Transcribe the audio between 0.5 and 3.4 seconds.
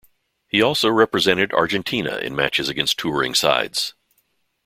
also represented Argentina in matches against touring